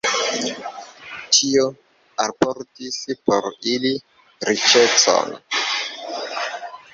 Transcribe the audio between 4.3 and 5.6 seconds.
riĉecon.